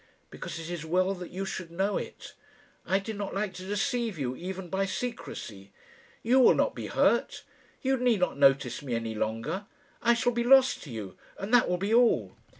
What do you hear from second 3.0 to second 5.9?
not like to deceive you, even by secrecy.